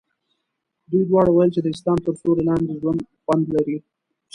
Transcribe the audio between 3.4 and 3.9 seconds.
لري.